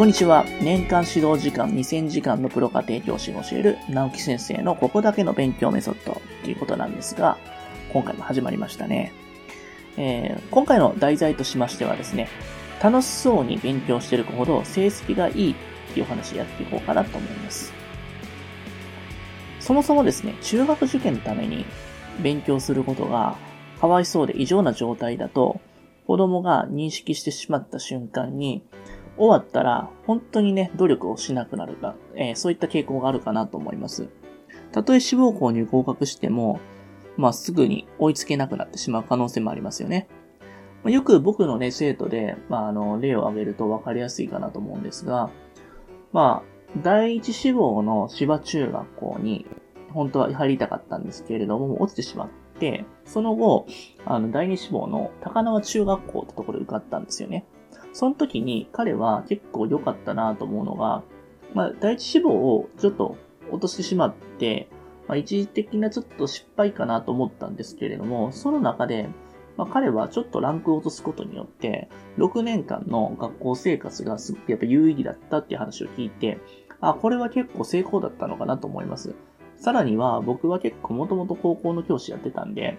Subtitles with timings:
[0.00, 0.46] こんにちは。
[0.62, 7.36] 年間指導時間2000時間のプロ家庭教師が教える直木先生のここだけの勉強メソッドということなんですが、
[7.92, 9.12] 今回も始まりましたね。
[9.98, 12.30] えー、今回の題材としましてはですね、
[12.82, 15.54] 楽しそうに勉強してる子ほど成績がいいっ
[15.92, 17.74] ていうお話やっていこうかなと思います。
[19.58, 21.66] そもそもですね、中学受験のために
[22.22, 23.36] 勉強することが
[23.78, 25.60] かわいそうで異常な状態だと、
[26.06, 28.62] 子供が認識してしまった瞬間に、
[29.16, 34.08] 終わったら、本当にね、努力をしなくなるか、えー、そういった傾向があるかなと思います。
[34.72, 36.60] たとえ志望校に合格しても、
[37.16, 40.08] まあ、すぐに追いつけなくなってしまう可能性もありますよね。
[40.84, 45.30] ま、よく僕のね、生徒で、まあ、あの、例を挙げると分かりやすいかなと思うんですが、
[46.12, 46.50] まあ、
[46.82, 49.46] 第一志望の芝中学校に、
[49.92, 53.66] 本当は入りたかったんですけれども、落ちてしまって、その後、
[54.06, 57.44] あの、第二志望の高輪中学校ってところで受かったんですよね。
[57.92, 61.02] その時に彼は結構良かったなと思うのが、
[61.54, 63.16] まあ、第一志望をちょっと
[63.50, 64.68] 落としてしまって、
[65.08, 69.08] まあ、一時的なちょっと失敗かなと思ったんですけれども、その中で、
[69.56, 76.38] まあ、彼はちょっとランクを落とすことによって、6年間の学校生活がすごくやっぱ有意義だったっていう話を聞いて、
[76.80, 79.14] あ、これは結構成功だったのかなと思います。
[79.56, 82.78] さらには、僕は結構もともと高校の教師やってたんで、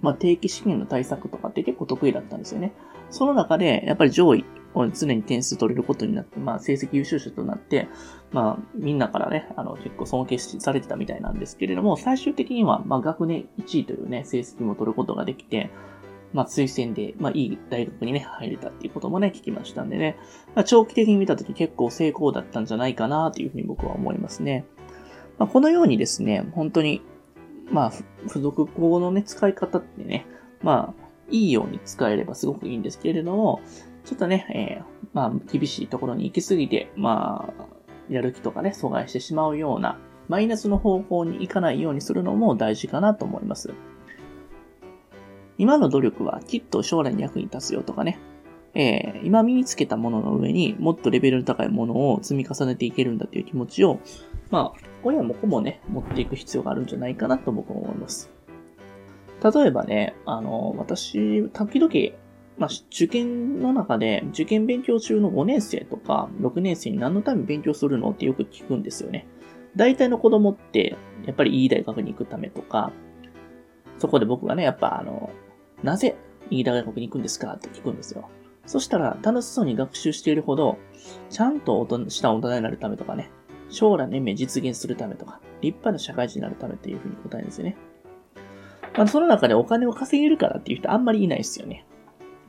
[0.00, 2.72] まあ、定期試験の対策とかって結構得意だったんですよね。
[3.10, 7.88] その中で、やっぱり上位を常に点数取れることになって、まあ、成績優秀者となって、
[8.32, 15.70] まあ、みんなからね、あの、結構尊敬されてたみたいなんですけれども、最終的には、まあ、学年1位というね、成績も取ることができて、
[16.32, 20.18] まあ、推薦で、まあ、いい大学にね、入れたっていうこともね、聞きましたんでね、
[20.54, 24.66] まあ、長期的に見たとき結構成功だったんじゃないかなというふうに僕は思いますね。
[25.38, 27.02] まあ、このようにですね、本当に、
[27.70, 27.92] まあ、
[28.26, 30.26] 付属校のね、使い方ってね、
[30.62, 33.60] まあ、いいように使えればすごくいいんですけれども、
[34.04, 37.64] ちょっとね、えー、まあ、厳しいところに行き過ぎて、まあ、
[38.08, 43.74] やる気とかね、阻害してしまうような、マイナスの方向に行かないようにするのも大事かなと思います。
[45.58, 48.18] 今の努力はきっと将来に役に立つよとかね、
[48.74, 54.00] えー、今身につけたものの上にもっとレベルの高いものを積み重ねていけるんだという気持ちを、
[54.50, 58.35] まあ、親も子もね、持っていく必要があるんじゃないかなと僕は思います。
[59.42, 62.16] 例えばね、あの、私、時々、
[62.58, 69.26] まあ、受験の中で、受験勉強中の5年生とか6年生に何のために勉強するのってよく聞くんですよね。
[69.76, 70.96] 大体の子供って、
[71.26, 72.92] やっぱりいい大学に行くためとか、
[73.98, 75.30] そこで僕がね、やっぱあの、
[75.82, 76.16] なぜ
[76.50, 78.28] いい大学に行くんですかって聞くんですよ。
[78.64, 80.78] そしたら、楽しそうに学習しているほど、
[81.28, 83.30] ちゃんと大した大人になるためとかね、
[83.68, 87.76] 将来の夢実現するためとか、立派な社会人になるためというふうに答えるんですよね。
[88.96, 91.84] まあ、その中でお金を稼げるからっていう人あんまりいないですよね。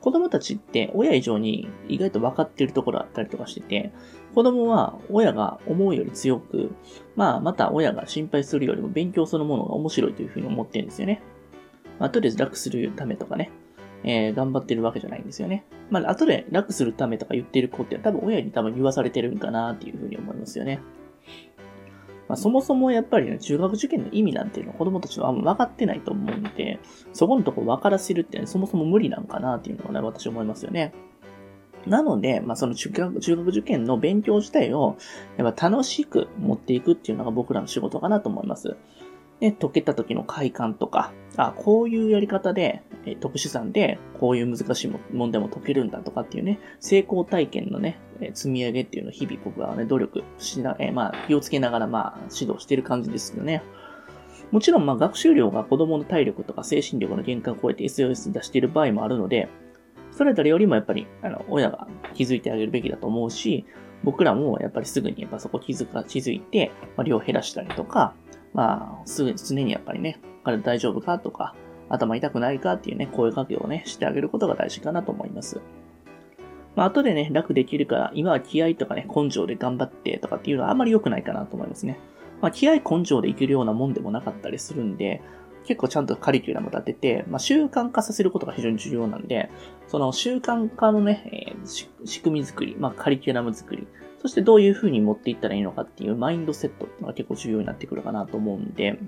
[0.00, 3.92] 子供たちって親以上に意外と分かってるところあったりとかしてて、
[4.34, 6.70] 子供は親が思うより強く、
[7.16, 11.22] まあまた親が心配するよりも勉強そのものが面白いというふうに思ってるんですよね。
[11.98, 13.50] まあ、とりあえず楽するためとかね、
[14.04, 15.64] えー、頑張ってるわけじゃないんですよね。
[15.90, 20.80] まあ、後で楽するためとか言ってる子って多分親に多分言わされてるんかなっていうふうに思いますよね。
[22.28, 26.80] まあ、そもそもやっぱりね、中学受験の意味なんていうのは子供たちはあんま分かってないと思うんで、
[27.12, 30.92] そこのとこ分からせるってね、そもそも無理なんかなっていうのはね、私思いますよね。
[31.86, 34.96] なので、まあ、その中学中学受験の勉強自体を、
[35.36, 38.76] やっぱ楽しく持っていくっていうのが僕らの仕事かなと思います。
[39.40, 53.62] ね、解けた時の快感とか、あ、こういうやり方で、え特殊算でこういう難しい問題も解けるんだとかっていうね、成功体験のね、え積み上げっていうのを日々僕はね、努力しな、えまあ、気をつけながらまあ、指導してる感じですよね。
[54.50, 59.48] もちろん、まあ、学習量が子供の体力とか精神力の限界を超えて SOS 出している場合もあるので、
[60.12, 63.66] それぞれよりもやっぱり、あの、親が気づいてあげるべきだと思うし、
[64.02, 68.14] 僕らもやっぱりすぐにやっぱそこ気づか、気づいて、まあ、量を減らしたりとか、
[68.56, 71.54] まあ、すぐに、常にやっぱりね、彼大丈夫かとか、
[71.90, 75.60] 頭痛くないかっていうね、声かけをね、してあげることが大事かなと思います。
[76.74, 82.00] まあ、後でね、楽できるから、今は気合とかね、根性で頑張ってとかっていうのはあんまり良くないかなと思いますね。
[82.40, 85.20] まあ、気合根性でいけるようなもんでもなかったりするんで、
[85.66, 89.50] 結構ちゃんとカリキュラム立てて、まあ、習慣化させることが非常に重要なんで、
[89.86, 93.86] その習慣化のね、えー、仕組み作り、まあ、カリキュラム作り、
[94.26, 98.98] そしてどういう風に持っていったらいいのかっていうマインドセットっていうのが結構重要になってくるかなと思うんで、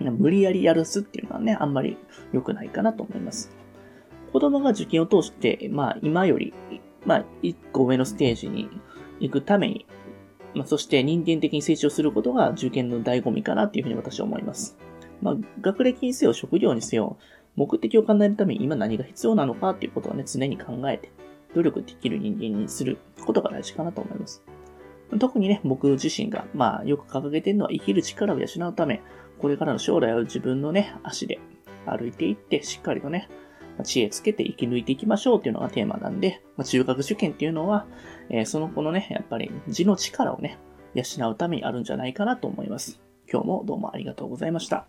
[0.00, 1.98] 無理やりやるすっていうのはね、あんまり
[2.32, 3.54] 良くないかなと思います。
[4.32, 6.54] 子供が受験を通して、まあ今より、
[7.04, 8.70] まあ一個上のステージに
[9.20, 9.86] 行くために、
[10.54, 14.78] まあそして人間的に成長することが受験の醍醐味かなっていうふうに私は思います。
[15.20, 17.18] まあ学歴にせよ、職業にせよ、
[17.54, 21.12] 目的を叶えるために今何が必要なのかっていうことをね、常に考えて、
[21.54, 24.42] 努力できる人間にすることが大事かなと思います。
[25.18, 29.02] 特にね、僕自身が、まあ、よく掲げてるのは生きる力を養うため、
[29.38, 31.38] これからの将来を自分のね、足で
[31.86, 33.28] 歩いていって、しっかりとね、
[33.84, 37.86] 知恵つけて生き抜いていきましょうっていうのがテーマなんで、まあ、中学受験っていうのは、
[38.30, 40.58] えー、その子のね、やっぱり字の力をね、
[40.94, 43.00] 養うためにあるんじゃないかなと思います。
[43.30, 44.86] 今日もどうもありがとうございました。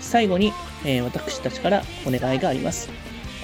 [0.00, 0.52] 最後に、
[0.86, 2.88] えー、私たちからお願いがあります。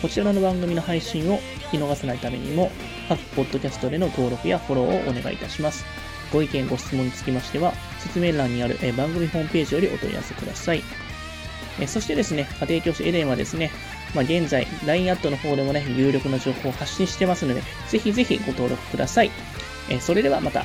[0.01, 1.39] こちらの番組の配信を
[1.71, 2.71] 聞き逃さないためにも、
[3.09, 5.85] 各ポッドキャストでの登録やフォローをお願いいたします。
[6.33, 10.83] ご意見、ご質問につきましては、説明欄にある、え、番組ホームページよりお問い合わせください。
[11.81, 13.71] え、そしてですね、家庭教師エレンはですね、
[14.15, 19.31] まあ、現在、LINE アットの方でもね、有力な情報を発信してますので、ぜひぜひご登録ください。
[19.91, 20.65] えそれではまた。